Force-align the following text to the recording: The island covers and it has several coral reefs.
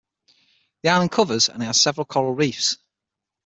The 0.81 0.89
island 0.89 1.11
covers 1.11 1.47
and 1.47 1.61
it 1.61 1.67
has 1.67 1.79
several 1.79 2.05
coral 2.05 2.33
reefs. 2.33 2.77